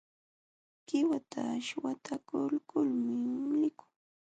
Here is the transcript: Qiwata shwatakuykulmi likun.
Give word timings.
Qiwata 0.87 1.43
shwatakuykulmi 1.67 3.13
likun. 3.61 3.89